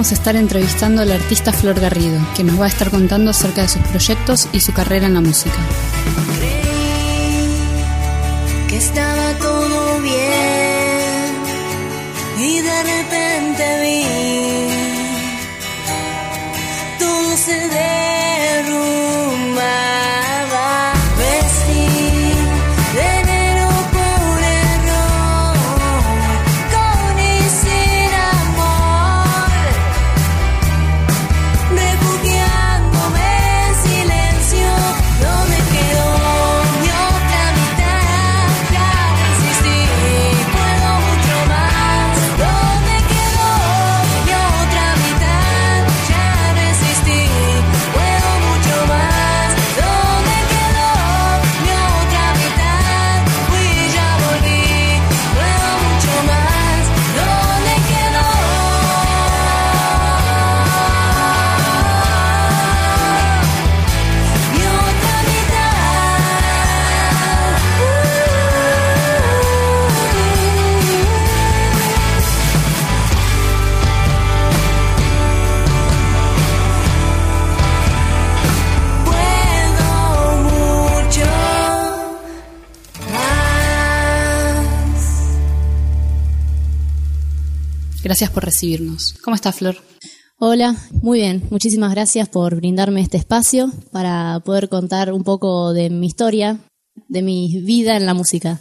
[0.00, 3.60] vamos a estar entrevistando al artista Flor Garrido, que nos va a estar contando acerca
[3.60, 5.58] de sus proyectos y su carrera en la música.
[6.38, 7.50] Creí
[8.66, 11.34] que estaba todo bien
[12.38, 14.39] y de repente vi
[88.10, 89.14] Gracias por recibirnos.
[89.22, 89.76] ¿Cómo está Flor?
[90.40, 91.44] Hola, muy bien.
[91.48, 96.58] Muchísimas gracias por brindarme este espacio para poder contar un poco de mi historia,
[97.06, 98.58] de mi vida en la música.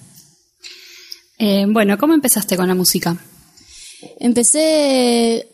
[1.39, 3.17] Eh, bueno, ¿cómo empezaste con la música?
[4.19, 5.47] Empecé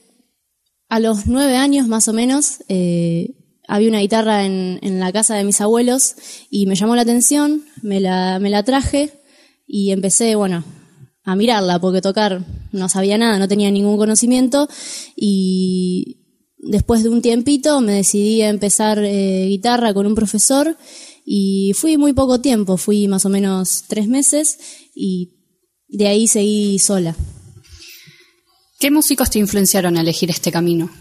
[0.90, 2.66] a los nueve años más o menos.
[2.68, 3.30] eh,
[3.66, 6.16] había una guitarra en, en la casa de mis abuelos
[6.50, 9.14] y me llamó la atención, me la, me la traje
[9.66, 10.66] y empecé, bueno,
[11.26, 14.70] a mirarla porque tocar no sabía nada, no tenía ningún conocimiento
[15.16, 16.22] y
[16.58, 20.77] después de un tiempito me decidí a empezar eh, guitarra con un profesor
[21.26, 24.60] y fui muy poco tiempo, fui más o menos tres meses
[24.94, 25.32] y
[25.88, 27.16] de ahí seguí sola.
[28.80, 30.92] ¿Qué músicos te influenciaron a elegir este camino?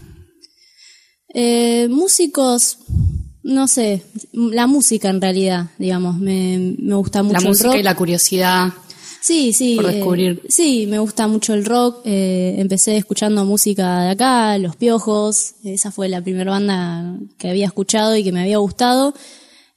[1.33, 2.77] Eh, músicos,
[3.43, 7.77] no sé, la música en realidad, digamos, me, me gusta mucho la el música rock.
[7.77, 8.73] y la curiosidad.
[9.25, 9.75] Sí, sí.
[9.75, 10.41] por eh, descubrir.
[10.49, 12.01] sí, me gusta mucho el rock.
[12.05, 15.55] eh, empecé escuchando música de acá, Los Piojos.
[15.63, 19.13] Esa fue la primera banda que había escuchado y que me había gustado.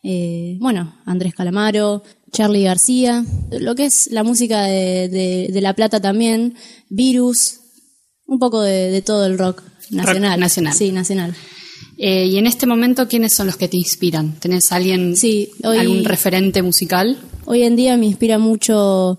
[0.03, 3.25] Eh, bueno, Andrés Calamaro, Charlie García.
[3.51, 6.55] Lo que es la música de, de- de La Plata también,
[6.91, 7.61] Virus,
[8.27, 10.39] un poco de, de todo el rock nacional.
[10.39, 10.75] nacional.
[10.75, 11.35] Sí, nacional.
[11.97, 14.35] Eh, y en este momento, ¿quiénes son los que te inspiran?
[14.39, 17.17] ¿Tenés alguien, Sí, hoy- algún referente musical?
[17.51, 19.19] Hoy en día me inspira mucho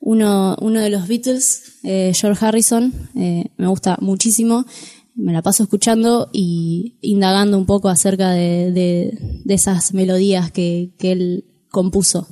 [0.00, 2.92] uno, uno de los Beatles, eh, George Harrison.
[3.16, 4.66] eh, me gusta muchísimo.
[5.14, 10.90] Me la paso escuchando y indagando un poco acerca de, de- de esas melodías que,
[10.98, 12.28] que él compuso.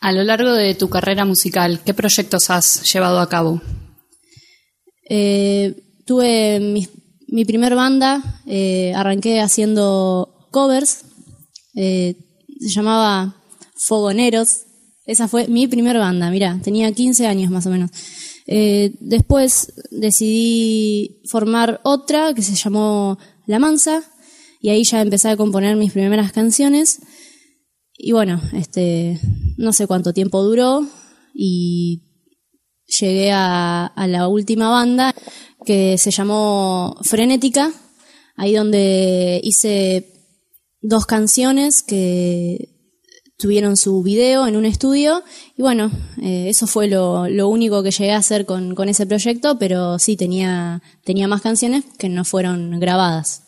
[0.00, 3.60] A lo largo de tu carrera musical, ¿qué proyectos has llevado a cabo?
[5.08, 5.74] Eh,
[6.06, 6.86] tuve mi,
[7.26, 11.04] mi primer banda, eh, arranqué haciendo covers,
[11.74, 12.14] eh,
[12.60, 13.36] se llamaba
[13.82, 14.66] Fogoneros,
[15.06, 17.90] esa fue mi primer banda, mira, tenía 15 años más o menos.
[18.46, 24.02] Eh, después decidí formar otra que se llamó La Mansa
[24.60, 27.00] y ahí ya empecé a componer mis primeras canciones.
[27.96, 29.18] Y bueno, este,
[29.56, 30.86] no sé cuánto tiempo duró
[31.32, 32.02] y
[33.00, 35.14] llegué a la última banda
[35.64, 37.72] que se llamó Frenética,
[38.36, 40.12] ahí donde hice
[40.82, 42.69] dos canciones que
[43.40, 45.22] tuvieron su video en un estudio
[45.56, 45.90] y bueno,
[46.22, 49.98] eh, eso fue lo, lo único que llegué a hacer con, con ese proyecto, pero
[49.98, 53.42] sí tenía, tenía más canciones que no fueron grabadas.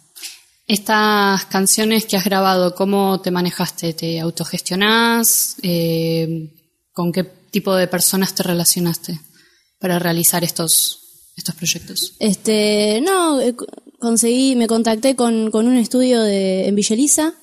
[0.67, 3.93] Estas canciones que has grabado, ¿cómo te manejaste?
[3.93, 5.57] ¿Te autogestionás?
[5.63, 6.51] Eh,
[6.93, 9.21] ¿Con qué tipo de personas te relacionaste
[9.79, 11.01] para realizar estos,
[11.37, 12.15] estos proyectos?
[12.21, 13.67] Este, no, eh, co-
[13.99, 17.35] conseguí, me contacté con, con un estudio de, en Villa Elisa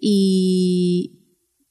[0.00, 1.21] y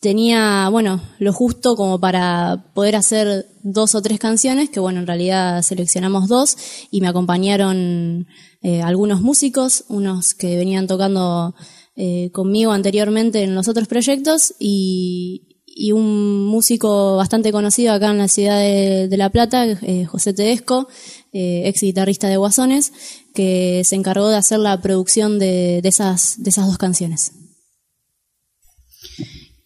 [0.01, 5.07] tenía, bueno, lo justo como para poder hacer dos o tres canciones, que bueno, en
[5.07, 6.57] realidad seleccionamos dos
[6.89, 8.27] y me acompañaron
[8.63, 11.53] eh, algunos músicos, unos que venían tocando
[11.95, 18.17] eh, conmigo anteriormente en los otros proyectos y, y un músico bastante conocido acá en
[18.17, 20.87] la ciudad de, de La Plata, eh, José Tedesco,
[21.31, 22.91] eh, ex guitarrista de Guasones,
[23.35, 27.33] que se encargó de hacer la producción de, de esas, de esas dos canciones.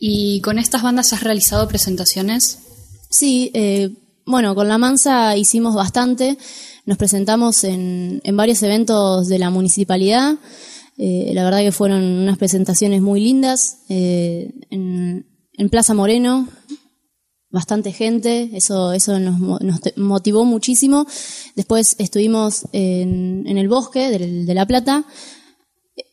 [0.08, 2.60] ¿Y con estas bandas has realizado presentaciones?
[3.10, 3.90] Sí, eh,
[4.28, 6.38] bueno, con La Mansa hicimos bastante.
[6.86, 10.36] Nos presentamos en, en varios eventos de la municipalidad.
[11.00, 13.80] Eh, la verdad que fueron unas presentaciones muy lindas.
[13.90, 16.50] Eh, en, en Plaza Moreno,
[17.50, 21.08] bastante gente, eso, eso nos, nos motivó muchísimo.
[21.56, 25.04] Después estuvimos en, en el bosque de La Plata.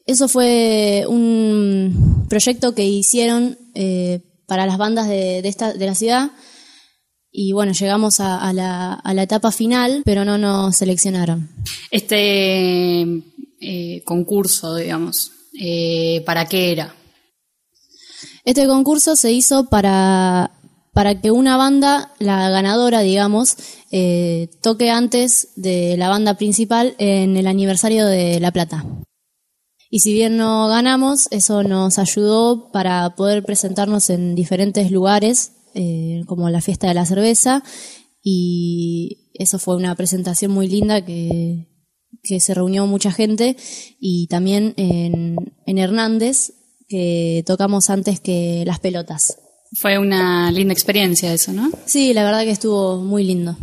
[0.06, 5.94] Eso fue un proyecto que hicieron eh, para las bandas de, de esta, de la
[5.94, 6.31] ciudad.
[7.31, 11.49] Y bueno, llegamos a, a la, a la etapa final, pero no nos seleccionaron.
[11.90, 13.02] Este
[13.60, 16.94] eh, concurso, digamos, eh, ¿para qué era?
[18.44, 20.50] Este concurso se hizo para,
[20.93, 23.56] para que una banda, la ganadora, digamos,
[23.93, 28.84] eh, toque antes de la banda principal en el aniversario de La Plata.
[29.94, 36.23] Y si bien no ganamos, eso nos ayudó para poder presentarnos en diferentes lugares, eh,
[36.27, 37.62] como la fiesta de la cerveza,
[38.23, 41.69] y eso fue una presentación muy linda que,
[42.23, 43.55] que se reunió mucha gente,
[44.00, 45.37] y también en,
[45.67, 46.55] en Hernández,
[46.88, 49.37] que tocamos antes que las pelotas.
[49.75, 51.71] Fue una linda experiencia eso, ¿no?
[51.85, 53.59] Sí, la verdad que estuvo muy lindo.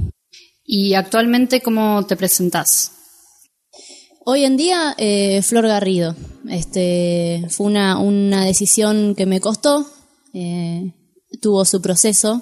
[0.63, 2.98] ¿Y actualmente cómo te presentás?
[4.25, 6.15] Hoy en día, eh, Flor Garrido.
[6.49, 9.85] Este, fue una, una decisión que me costó,
[10.33, 10.93] eh,
[11.41, 12.41] tuvo su proceso,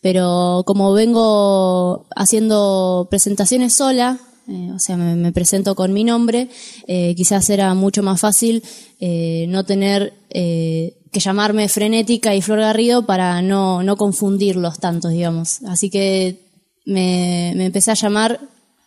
[0.00, 4.18] pero como vengo haciendo presentaciones sola,
[4.48, 6.48] eh, o sea, me, presento con mi nombre,
[6.86, 8.62] eh, quizás era mucho más fácil
[8.98, 15.62] eh, no tener que llamarme Frenética y Flor Garrido para no, no confundirlos tantos, digamos.
[15.64, 16.40] Así que
[16.86, 18.40] me, me empecé a llamar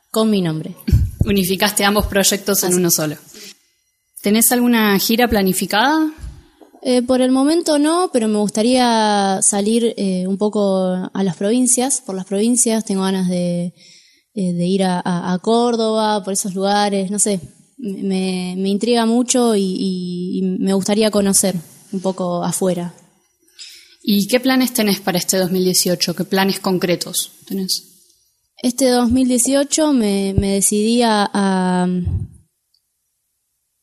[0.10, 0.76] con mi nombre.
[1.26, 3.16] Unificaste ambos proyectos en uno solo.
[4.22, 6.12] ¿Tenés alguna gira planificada?
[6.84, 12.02] Eh, por el momento no, pero me gustaría salir eh, un poco a las provincias,
[12.02, 13.74] por las provincias, tengo ganas de,
[14.34, 17.40] eh, de ir a, Córdoba, por esos lugares, no sé,
[17.78, 21.56] me, me intriga mucho y, y- y me gustaría conocer
[21.92, 22.96] un poco afuera.
[24.04, 26.16] ¿Y qué planes tenés para este 2018?
[26.16, 27.91] ¿Qué planes concretos tenés?
[28.64, 31.88] Este 2018 me, me decidí a,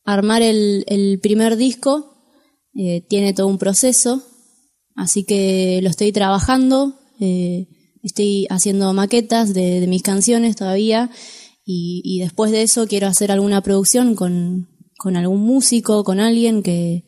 [0.04, 2.14] armar el, primer disco.
[2.75, 4.22] Eh, tiene todo un proceso,
[4.94, 6.94] así que lo estoy trabajando.
[7.19, 7.66] eh,
[8.04, 11.10] estoy haciendo maquetas de, mis canciones todavía.
[11.64, 17.04] Y, después de eso quiero hacer alguna producción con, con algún músico, con alguien que,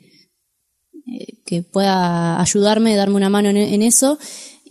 [1.07, 4.19] eh, pueda ayudarme, darme una mano en eso.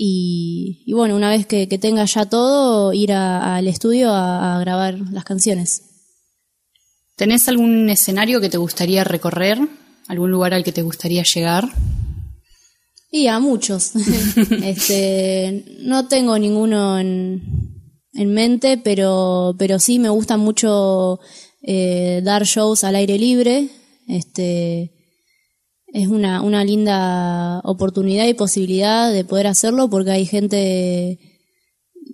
[0.02, 4.56] Y, y bueno, una vez que, que tenga ya todo, ir a- al estudio a,
[4.56, 5.82] a grabar las canciones.
[7.18, 9.60] ¿Tenés algún escenario que te gustaría recorrer?
[10.08, 11.68] ¿Algún lugar al que te gustaría llegar?
[13.12, 13.92] Y a muchos.
[14.64, 17.44] este, no tengo ninguno en,
[18.14, 21.20] en mente, pero, pero sí me gusta mucho
[21.62, 23.68] eh, dar shows al aire libre.
[24.08, 24.94] Este,
[25.94, 31.20] es una, una linda oportunidad y posibilidad de poder hacerlo porque hay gente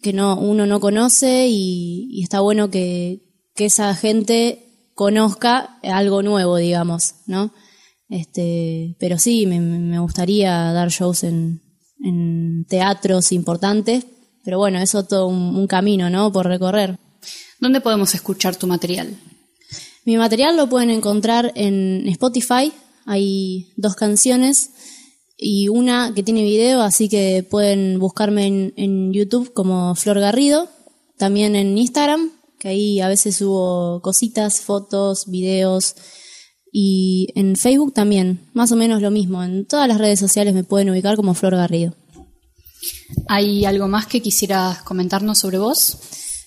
[0.02, 3.22] que no, uno no conoce y, y está bueno que,
[3.56, 7.54] que esa gente conozca algo nuevo, digamos, ¿no?
[8.08, 11.62] Este, pero sí, me, me gustaría dar shows en,
[12.04, 14.06] en teatros importantes,
[14.44, 16.32] pero bueno, eso todo un, un camino, ¿no?
[16.32, 16.98] Por recorrer.
[17.60, 19.18] ¿Dónde podemos escuchar tu material?
[20.06, 22.72] Mi material lo pueden encontrar en Spotify.
[23.06, 24.72] Hay dos canciones
[25.38, 30.70] y una que tiene video, así que pueden buscarme en, YouTube como Flor Garrido.
[31.18, 35.96] También en Instagram, que ahí a veces subo cositas, fotos, videos.
[36.72, 39.44] Y en Facebook también, más o menos lo mismo.
[39.44, 41.96] En todas las redes sociales me pueden ubicar como Flor Garrido.
[43.28, 45.98] ¿Hay algo más que quisieras comentarnos sobre vos?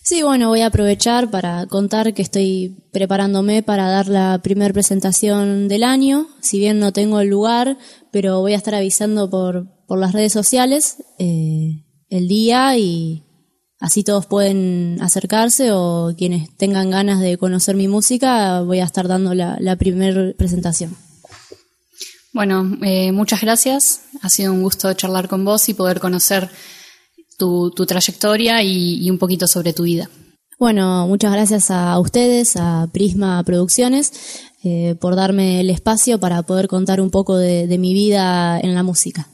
[0.09, 5.69] Sí, bueno, voy a aprovechar para contar que estoy preparándome para dar la primera presentación
[5.69, 6.29] del año.
[6.41, 7.77] Si bien no tengo el lugar,
[8.11, 13.23] pero voy a estar avisando por, por las redes sociales eh, el día y
[13.81, 19.09] así todos pueden acercarse o quienes tengan ganas de conocer mi música, voy a estar
[19.09, 20.97] dando la, la primera presentación.
[22.33, 24.05] Bueno, eh, muchas gracias.
[24.23, 26.49] Ha sido un gusto charlar con vos y poder conocer
[27.39, 30.11] tu, tu trayectoria y, un poquito sobre tu vida.
[30.59, 34.13] Bueno, muchas gracias a ustedes, a Prisma Producciones,
[34.65, 38.83] eh, por darme el espacio para poder contar un poco de mi vida en la
[38.83, 39.29] música.